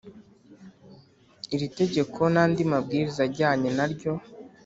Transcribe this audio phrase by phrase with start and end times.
[1.55, 4.13] iri tegeko n andi mabwiriza ajyanye na ryo.